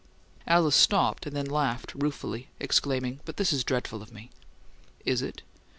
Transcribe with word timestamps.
Alice 0.47 0.75
stopped, 0.75 1.29
then 1.31 1.45
laughed 1.45 1.93
ruefully, 1.93 2.47
exclaiming, 2.59 3.19
"But 3.23 3.37
this 3.37 3.53
is 3.53 3.63
dreadful 3.63 4.01
of 4.01 4.11
me!" 4.11 4.31
"Is 5.05 5.21
it?" 5.21 5.43